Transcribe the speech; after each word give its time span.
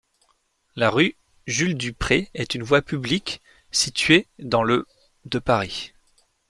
La 0.75 0.89
rue 0.89 1.15
Jules-Dupré 1.45 2.31
est 2.33 2.55
une 2.55 2.63
voie 2.63 2.81
publique 2.81 3.39
située 3.69 4.25
dans 4.39 4.63
le 4.63 4.87
de 5.25 5.37
Paris. 5.37 5.93